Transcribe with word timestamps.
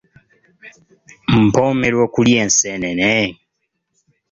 Mpoomerwa 1.45 1.99
okulya 2.07 2.37
enseenene. 2.45 3.11